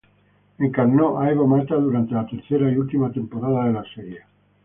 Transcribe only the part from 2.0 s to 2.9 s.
la tercera y